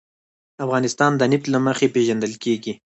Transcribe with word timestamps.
افغانستان 0.65 1.11
د 1.17 1.21
نفت 1.31 1.45
له 1.53 1.59
مخې 1.67 1.87
پېژندل 1.95 2.33
کېږي. 2.43 2.73